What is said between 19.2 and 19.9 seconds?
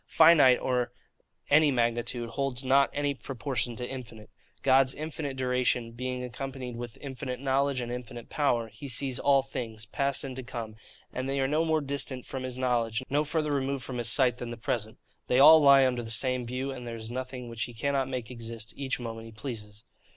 he pleases.